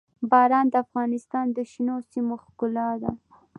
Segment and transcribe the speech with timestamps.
[0.31, 3.11] باران د افغانستان د شنو سیمو ښکلا ده.